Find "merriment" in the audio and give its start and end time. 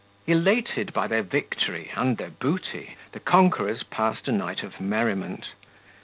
4.81-5.49